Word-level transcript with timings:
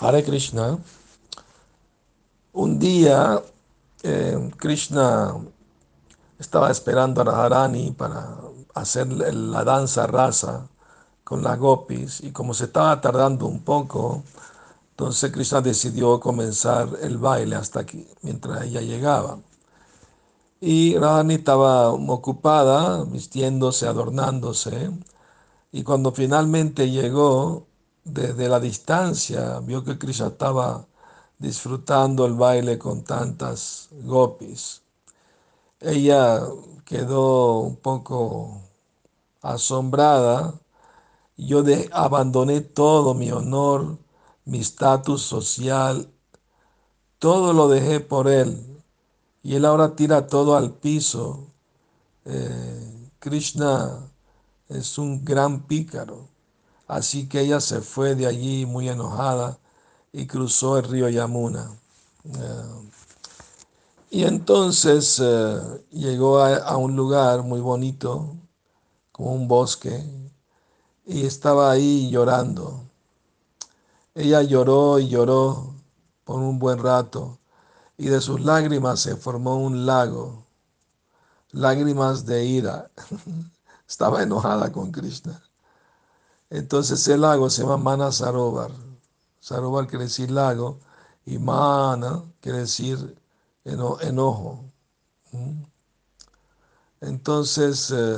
Hare 0.00 0.22
Krishna. 0.22 0.78
Un 2.52 2.78
día 2.78 3.42
eh, 4.04 4.50
Krishna 4.56 5.34
estaba 6.38 6.70
esperando 6.70 7.20
a 7.20 7.24
Radharani 7.24 7.90
para 7.90 8.36
hacer 8.74 9.08
la 9.12 9.64
danza 9.64 10.06
rasa 10.06 10.68
con 11.24 11.42
las 11.42 11.58
gopis 11.58 12.20
y 12.20 12.30
como 12.30 12.54
se 12.54 12.66
estaba 12.66 13.00
tardando 13.00 13.46
un 13.46 13.64
poco, 13.64 14.22
entonces 14.90 15.32
Krishna 15.32 15.62
decidió 15.62 16.20
comenzar 16.20 16.90
el 17.02 17.18
baile 17.18 17.56
hasta 17.56 17.80
aquí, 17.80 18.06
mientras 18.22 18.62
ella 18.66 18.80
llegaba. 18.80 19.40
Y 20.60 20.96
Radharani 20.96 21.34
estaba 21.34 21.90
ocupada, 21.90 23.02
vistiéndose, 23.04 23.88
adornándose, 23.88 24.92
y 25.72 25.82
cuando 25.82 26.12
finalmente 26.12 26.88
llegó, 26.88 27.66
desde 28.08 28.48
la 28.48 28.60
distancia, 28.60 29.60
vio 29.60 29.84
que 29.84 29.98
Krishna 29.98 30.28
estaba 30.28 30.86
disfrutando 31.38 32.26
el 32.26 32.34
baile 32.34 32.78
con 32.78 33.04
tantas 33.04 33.88
gopis. 34.04 34.82
Ella 35.80 36.42
quedó 36.84 37.60
un 37.60 37.76
poco 37.76 38.62
asombrada. 39.42 40.54
Yo 41.36 41.62
abandoné 41.92 42.60
todo 42.62 43.14
mi 43.14 43.30
honor, 43.30 43.98
mi 44.44 44.60
estatus 44.60 45.22
social, 45.22 46.10
todo 47.18 47.52
lo 47.52 47.68
dejé 47.68 48.00
por 48.00 48.28
él. 48.28 48.82
Y 49.42 49.54
él 49.54 49.64
ahora 49.64 49.94
tira 49.94 50.26
todo 50.26 50.56
al 50.56 50.74
piso. 50.74 51.46
Eh, 52.24 53.10
Krishna 53.20 54.10
es 54.68 54.98
un 54.98 55.24
gran 55.24 55.62
pícaro. 55.66 56.28
Así 56.88 57.28
que 57.28 57.40
ella 57.42 57.60
se 57.60 57.82
fue 57.82 58.14
de 58.14 58.26
allí 58.26 58.66
muy 58.66 58.88
enojada 58.88 59.58
y 60.12 60.26
cruzó 60.26 60.78
el 60.78 60.84
río 60.84 61.08
Yamuna. 61.10 61.70
Eh, 62.24 62.88
y 64.10 64.24
entonces 64.24 65.20
eh, 65.22 65.84
llegó 65.90 66.40
a, 66.40 66.76
un 66.78 66.96
lugar 66.96 67.42
muy 67.42 67.60
bonito, 67.60 68.36
como 69.12 69.34
un 69.34 69.48
bosque, 69.48 70.02
y 71.06 71.26
estaba 71.26 71.70
ahí 71.70 72.10
llorando. 72.10 72.84
Ella 74.14 74.42
lloró 74.42 74.98
y 74.98 75.08
lloró 75.08 75.74
por 76.24 76.40
un 76.40 76.58
buen 76.58 76.78
rato, 76.78 77.38
y 77.98 78.06
de 78.08 78.20
sus 78.22 78.40
lágrimas 78.40 79.00
se 79.00 79.16
formó 79.16 79.56
un 79.56 79.86
lago, 79.86 80.44
lágrimas 81.52 82.24
de 82.26 82.44
ira. 82.46 82.90
estaba 83.88 84.22
enojada 84.22 84.72
con 84.72 84.90
Krishna. 84.92 85.42
Entonces 86.50 87.06
el 87.08 87.22
lago 87.22 87.50
se 87.50 87.62
llama 87.62 87.76
Mana 87.76 88.12
Sarovar. 88.12 88.72
Sarovar 89.40 89.86
quiere 89.86 90.04
decir 90.04 90.30
lago 90.30 90.80
y 91.26 91.38
Mana 91.38 92.24
quiere 92.40 92.58
decir 92.60 93.16
enojo. 93.64 94.64
Entonces, 97.00 97.92
eh, 97.94 98.16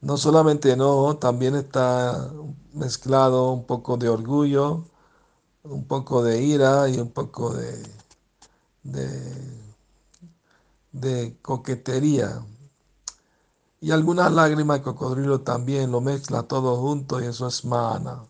no 0.00 0.16
solamente 0.16 0.72
enojo, 0.72 1.16
también 1.16 1.54
está 1.54 2.30
mezclado 2.72 3.52
un 3.52 3.64
poco 3.66 3.96
de 3.96 4.08
orgullo, 4.08 4.84
un 5.64 5.86
poco 5.86 6.22
de 6.22 6.42
ira 6.42 6.88
y 6.88 6.98
un 7.00 7.10
poco 7.12 7.54
de, 7.54 7.82
de 10.92 11.36
coquetería. 11.42 12.44
Y 13.82 13.90
algunas 13.90 14.30
lágrimas 14.30 14.78
de 14.78 14.84
cocodrilo 14.84 15.40
también 15.40 15.90
lo 15.90 16.00
mezcla 16.00 16.44
todo 16.44 16.76
junto 16.76 17.20
y 17.20 17.24
eso 17.24 17.48
es 17.48 17.64
mana. 17.64 18.24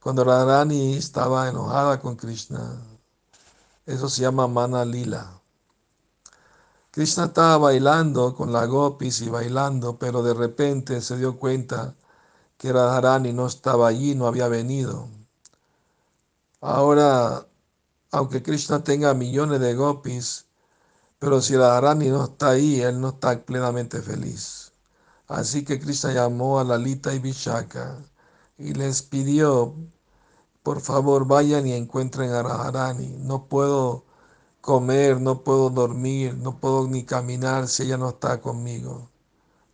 Cuando 0.00 0.24
Radharani 0.24 0.94
estaba 0.94 1.48
enojada 1.48 2.00
con 2.00 2.16
Krishna, 2.16 2.82
eso 3.86 4.08
se 4.08 4.22
llama 4.22 4.48
mana 4.48 4.84
lila. 4.84 5.40
Krishna 6.90 7.26
estaba 7.26 7.56
bailando 7.58 8.34
con 8.34 8.52
la 8.52 8.66
gopis 8.66 9.20
y 9.20 9.28
bailando, 9.28 9.96
pero 9.96 10.24
de 10.24 10.34
repente 10.34 11.02
se 11.02 11.16
dio 11.16 11.38
cuenta 11.38 11.94
que 12.56 12.72
Radharani 12.72 13.32
no 13.32 13.46
estaba 13.46 13.86
allí, 13.86 14.16
no 14.16 14.26
había 14.26 14.48
venido. 14.48 15.08
Ahora, 16.60 17.46
aunque 18.10 18.42
Krishna 18.42 18.82
tenga 18.82 19.14
millones 19.14 19.60
de 19.60 19.76
gopis, 19.76 20.47
pero 21.18 21.40
si 21.42 21.56
Radharani 21.56 22.08
no 22.08 22.24
está 22.24 22.50
ahí, 22.50 22.80
él 22.80 23.00
no 23.00 23.10
está 23.10 23.40
plenamente 23.44 24.02
feliz. 24.02 24.72
Así 25.26 25.64
que 25.64 25.80
Krishna 25.80 26.12
llamó 26.12 26.60
a 26.60 26.64
Lalita 26.64 27.12
y 27.14 27.18
Vishaka 27.18 27.98
y 28.56 28.74
les 28.74 29.02
pidió, 29.02 29.74
por 30.62 30.80
favor, 30.80 31.26
vayan 31.26 31.66
y 31.66 31.74
encuentren 31.74 32.30
a 32.32 32.42
Radharani. 32.42 33.08
No 33.20 33.46
puedo 33.46 34.04
comer, 34.60 35.20
no 35.20 35.42
puedo 35.44 35.70
dormir, 35.70 36.34
no 36.34 36.58
puedo 36.60 36.86
ni 36.88 37.04
caminar 37.04 37.68
si 37.68 37.84
ella 37.84 37.96
no 37.98 38.10
está 38.10 38.40
conmigo. 38.40 39.08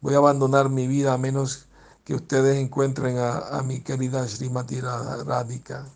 Voy 0.00 0.14
a 0.14 0.18
abandonar 0.18 0.68
mi 0.70 0.86
vida 0.86 1.14
a 1.14 1.18
menos 1.18 1.66
que 2.04 2.14
ustedes 2.14 2.58
encuentren 2.58 3.18
a, 3.18 3.62
mi 3.64 3.80
querida 3.80 4.26
Srimati 4.28 4.80
Radhika. 4.80 5.86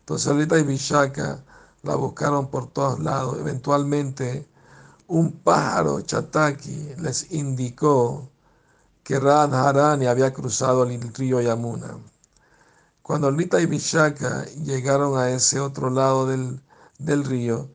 Entonces 0.00 0.32
Lalita 0.32 0.58
y 0.58 0.64
Vishaka 0.64 1.44
la 1.82 1.94
buscaron 1.96 2.48
por 2.50 2.66
todos 2.68 2.98
lados. 3.00 3.38
Eventualmente 3.38 4.49
un 5.10 5.32
pájaro 5.42 6.00
chataki 6.02 6.94
les 6.98 7.32
indicó 7.32 8.30
que 9.02 9.18
Radharani 9.18 10.06
había 10.06 10.32
cruzado 10.32 10.84
el 10.84 11.12
río 11.14 11.40
Yamuna. 11.40 11.98
Cuando 13.02 13.30
Rita 13.32 13.60
y 13.60 13.66
Vishaka 13.66 14.44
llegaron 14.64 15.18
a 15.18 15.30
ese 15.30 15.58
otro 15.58 15.90
lado 15.90 16.28
del, 16.28 17.24
río, 17.24 17.68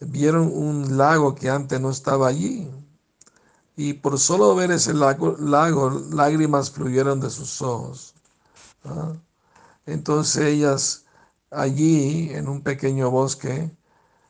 vieron 0.00 0.48
un 0.54 0.96
lago 0.96 1.34
que 1.34 1.50
antes 1.50 1.80
no 1.80 1.90
estaba 1.90 2.28
allí. 2.28 2.70
Y 3.76 3.94
por 3.94 4.18
solo 4.20 4.54
ver 4.54 4.70
ese 4.70 4.94
lago, 4.94 5.36
lágrimas 6.12 6.70
fluyeron 6.70 7.18
de 7.18 7.30
sus 7.30 7.60
ojos. 7.62 8.14
¿ah? 8.84 9.12
Entonces 9.86 10.44
ellas 10.44 11.04
allí, 11.50 12.30
en 12.32 12.48
un 12.48 12.62
pequeño 12.62 13.10
bosque, 13.10 13.70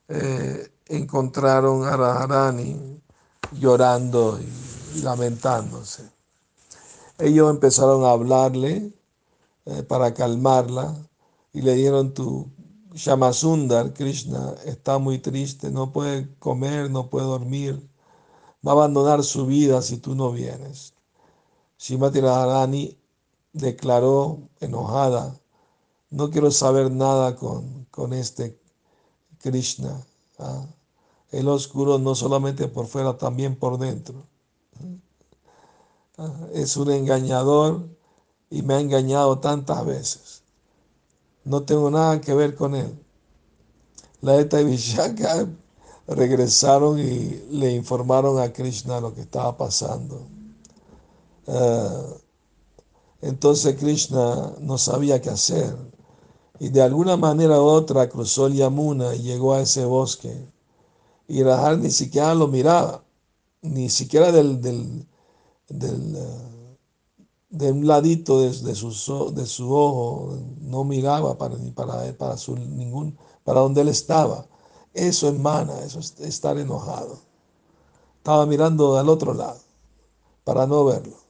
eh, 0.09 0.71
encontraron 0.89 1.85
a 1.85 1.97
Radharani 1.97 3.01
llorando 3.53 4.39
y 4.95 5.01
lamentándose. 5.03 6.09
Ellos 7.19 7.51
empezaron 7.51 8.05
a 8.05 8.11
hablarle 8.11 8.93
eh, 9.65 9.83
para 9.83 10.15
calmarla 10.15 10.95
y 11.53 11.63
le 11.63 11.75
dieron 11.75 12.15
tu 12.15 12.51
Shamasundar, 12.95 13.93
Krishna, 13.93 14.55
está 14.65 14.99
muy 14.99 15.19
triste, 15.19 15.71
no 15.71 15.93
puede 15.93 16.35
comer, 16.39 16.91
no 16.91 17.11
puede 17.11 17.27
dormir, 17.27 17.91
va 18.67 18.73
a 18.73 18.75
abandonar 18.75 19.23
su 19.23 19.45
vida 19.45 19.83
si 19.83 19.99
tú 19.99 20.15
no 20.15 20.33
vienes. 20.33 20.95
Shimati 21.79 22.21
Radharani 22.21 22.97
declaró 23.53 24.49
enojada, 24.61 25.39
no 26.11 26.31
quiero 26.31 26.51
saber 26.51 26.91
nada 26.91 27.37
con, 27.37 27.85
con 27.91 28.15
este 28.15 28.59
Krishna. 29.41 30.03
¿Ah? 30.39 30.67
El 31.31 31.49
oscuro 31.49 31.99
no 31.99 32.15
solamente 32.15 32.69
por 32.69 32.87
fuera, 32.87 33.17
también 33.17 33.57
por 33.57 33.79
dentro. 33.79 34.27
¿Ah? 36.19 36.33
Es 36.53 36.77
un 36.77 36.91
engañador 36.91 37.89
y 38.51 38.63
me 38.63 38.75
ha 38.75 38.81
engañado 38.81 39.39
tantas 39.39 39.85
veces. 39.85 40.43
No 41.45 41.63
tengo 41.63 41.91
nada 41.91 42.21
que 42.21 42.35
ver 42.35 42.55
con 42.55 42.75
él. 42.75 42.99
La 44.21 44.37
Eta 44.37 44.61
y 44.61 44.65
Vishaka 44.65 45.47
regresaron 46.09 46.99
y 46.99 47.47
le 47.51 47.73
informaron 47.73 48.39
a 48.39 48.53
Krishna 48.53 49.01
lo 49.01 49.15
que 49.15 49.23
estaba 49.23 49.57
pasando. 49.57 50.27
Ah, 51.47 52.03
entonces 53.21 53.77
Krishna 53.77 54.55
no 54.61 54.79
sabía 54.79 55.21
qué 55.21 55.31
hacer 55.31 55.96
y 56.59 56.69
de 56.71 56.83
alguna 56.83 57.17
manera 57.17 57.61
u 57.61 57.65
otra 57.65 58.09
cruzó 58.09 58.47
el 58.47 58.55
Yamuna 58.55 59.15
y 59.15 59.23
llegó 59.23 59.55
a 59.55 59.61
ese 59.61 59.85
bosque. 59.85 60.49
Y 61.29 61.43
Rahar 61.43 61.79
ni 61.79 61.91
siquiera 61.91 62.35
lo 62.35 62.49
miraba, 62.49 63.03
ni 63.63 63.89
siquiera 63.91 64.33
del, 64.33 64.61
del, 64.61 65.07
del 65.69 66.17
ah, 66.17 66.57
de 67.51 67.73
un 67.73 67.87
ladito 67.87 68.41
de, 68.43 68.75
su, 68.75 69.33
de 69.35 69.47
su 69.47 69.75
ojo, 69.75 70.37
no 70.61 70.85
miraba 70.85 71.39
para, 71.39 71.57
ni 71.57 71.71
para, 71.71 72.13
para, 72.17 72.37
su, 72.37 72.57
ningún, 72.57 73.17
para 73.45 73.61
donde 73.61 73.81
él 73.81 73.89
estaba. 73.89 74.47
Eso 74.93 75.29
es 75.29 75.39
mana, 75.39 75.79
eso 75.81 75.99
es 76.01 76.19
estar 76.21 76.59
enojado. 76.59 77.19
Estaba 78.19 78.45
mirando 78.47 78.99
al 78.99 79.09
otro 79.09 79.33
lado 79.35 79.61
para 80.45 80.67
no 80.67 80.85
verlo. 80.85 81.26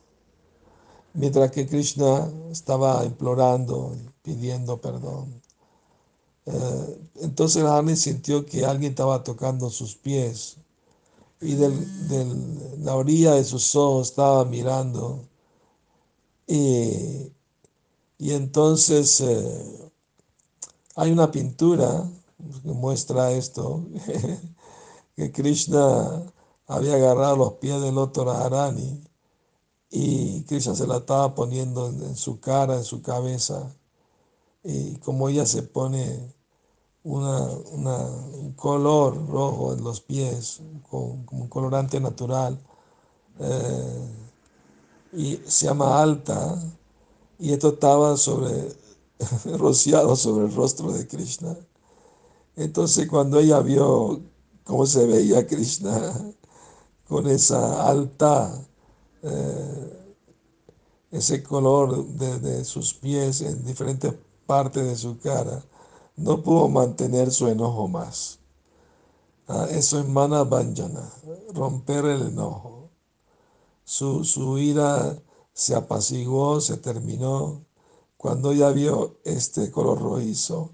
Mientras 1.16 1.50
que 1.50 1.66
Krishna 1.66 2.30
estaba 2.50 3.04
implorando, 3.04 3.96
pidiendo 4.22 4.80
perdón. 4.80 5.40
Eh, 6.46 7.00
entonces 7.22 7.62
Rani 7.62 7.96
sintió 7.96 8.44
que 8.46 8.64
alguien 8.66 8.92
estaba 8.92 9.24
tocando 9.24 9.70
sus 9.70 9.96
pies 9.96 10.58
y 11.40 11.54
de 11.54 11.70
la 12.80 12.94
orilla 12.96 13.34
de 13.34 13.44
sus 13.44 13.74
ojos 13.76 14.10
estaba 14.10 14.44
mirando 14.44 15.24
y, 16.46 17.32
entonces 18.18 19.20
eh, 19.20 19.90
Hay 20.96 21.10
una 21.12 21.30
pintura 21.30 22.08
que 22.62 22.72
muestra 22.72 23.32
esto, 23.32 23.84
que 25.16 25.32
Krishna 25.32 26.22
había 26.66 26.94
agarrado 26.94 27.36
los 27.36 27.52
pies 27.54 27.80
del 27.82 27.94
loto 27.94 28.24
Radharani 28.24 29.02
y 29.90 30.42
Krishna 30.44 30.74
se 30.74 30.86
la 30.86 30.98
estaba 30.98 31.34
poniendo 31.34 31.88
en, 31.88 32.16
su 32.16 32.40
cara, 32.40 32.76
en 32.76 32.84
su 32.84 33.02
cabeza, 33.02 33.74
y 34.62 34.96
como 34.96 35.28
ella 35.28 35.46
se 35.46 35.62
pone 35.62 36.34
una, 37.04 37.42
un 37.42 38.52
color 38.56 39.28
rojo 39.28 39.72
en 39.72 39.84
los 39.84 40.00
pies, 40.00 40.60
como 40.90 41.24
un 41.30 41.48
colorante 41.48 42.00
natural, 42.00 42.58
eh, 43.38 44.08
y 45.12 45.36
se 45.46 45.66
llama 45.66 46.02
alta, 46.02 46.60
y 47.38 47.52
esto 47.52 47.68
estaba 47.70 48.16
sobre, 48.16 48.74
rociado 49.58 50.16
sobre 50.16 50.46
el 50.46 50.54
rostro 50.54 50.92
de 50.92 51.06
Krishna. 51.06 51.56
Entonces 52.56 53.08
cuando 53.08 53.38
ella 53.38 53.60
vio 53.60 54.20
cómo 54.64 54.86
se 54.86 55.06
veía 55.06 55.46
Krishna 55.46 56.12
con 57.06 57.28
esa 57.28 57.88
alta, 57.88 58.66
eh, 59.26 60.14
ese 61.10 61.42
color 61.42 62.06
de, 62.06 62.64
sus 62.64 62.94
pies 62.94 63.40
en 63.40 63.64
diferentes 63.64 64.14
partes 64.46 64.84
de 64.84 64.96
su 64.96 65.18
cara, 65.18 65.62
no 66.16 66.42
pudo 66.42 66.68
mantener 66.68 67.30
su 67.32 67.48
enojo 67.48 67.88
más. 67.88 68.38
Ah, 69.48 69.66
eso 69.70 69.98
es 69.98 70.08
mana 70.08 70.44
banjana, 70.44 71.10
romper 71.52 72.04
el 72.04 72.28
enojo. 72.28 72.90
Su, 73.84 74.24
su 74.24 74.58
ira 74.58 75.16
se 75.52 75.74
apaciguó, 75.74 76.60
se 76.60 76.76
terminó 76.76 77.64
cuando 78.16 78.52
ella 78.52 78.70
vio 78.70 79.18
este 79.24 79.70
color 79.70 80.00
rojizo 80.00 80.70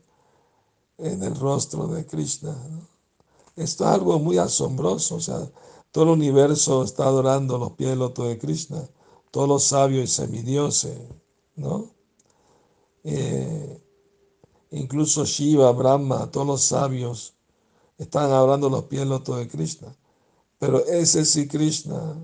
en 0.98 1.22
el 1.22 1.34
rostro 1.36 1.86
de 1.86 2.06
Krishna. 2.06 2.56
Esto 3.56 3.84
es 3.84 3.90
algo 3.90 4.18
muy 4.18 4.38
asombroso, 4.38 5.16
o 5.16 5.20
sea, 5.20 5.50
todo 5.92 6.04
el 6.04 6.10
universo 6.10 6.82
está 6.82 7.04
adorando 7.04 7.58
los 7.58 7.72
pies 7.72 7.90
del 7.90 7.98
loto 7.98 8.24
de 8.24 8.38
Krishna, 8.38 8.88
todos 9.30 9.46
los 9.46 9.62
sabios 9.64 10.04
y 10.04 10.06
semidioses, 10.06 10.98
¿no? 11.54 11.90
Eh, 13.04 13.78
incluso 14.70 15.26
Shiva, 15.26 15.70
Brahma, 15.72 16.30
todos 16.30 16.46
los 16.46 16.62
sabios 16.62 17.34
están 17.98 18.30
adorando 18.30 18.70
los 18.70 18.84
pies 18.84 19.02
del 19.02 19.10
loto 19.10 19.36
de 19.36 19.46
Krishna. 19.46 19.94
Pero 20.58 20.84
ese 20.86 21.26
sí 21.26 21.46
Krishna, 21.46 22.16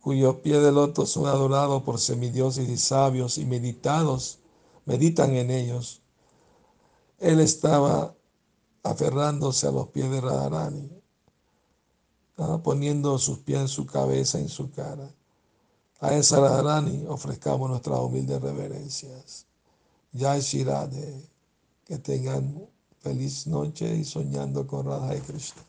cuyos 0.00 0.36
pies 0.36 0.62
de 0.62 0.70
loto 0.70 1.06
son 1.06 1.26
adorados 1.26 1.82
por 1.82 1.98
semidioses 1.98 2.68
y 2.68 2.76
sabios 2.76 3.36
y 3.36 3.46
meditados, 3.46 4.38
meditan 4.84 5.34
en 5.34 5.50
ellos. 5.50 6.02
Él 7.18 7.40
estaba 7.40 8.14
aferrándose 8.84 9.66
a 9.66 9.72
los 9.72 9.88
pies 9.88 10.08
de 10.10 10.20
Radharani 10.20 10.99
poniendo 12.62 13.18
sus 13.18 13.38
pies 13.38 13.60
en 13.60 13.68
su 13.68 13.86
cabeza, 13.86 14.38
en 14.38 14.48
su 14.48 14.70
cara. 14.70 15.10
A 16.00 16.14
esa 16.14 16.40
Radharani 16.40 17.04
ofrezcamos 17.06 17.68
nuestras 17.68 18.00
humildes 18.00 18.40
reverencias. 18.40 19.46
Es 20.12 20.44
Shirade. 20.44 21.28
Que 21.84 21.98
tengan 21.98 22.66
feliz 23.00 23.46
noche 23.46 23.96
y 23.96 24.04
soñando 24.04 24.66
con 24.66 24.86
Radha 24.86 25.16
y 25.16 25.20
Krishna. 25.20 25.62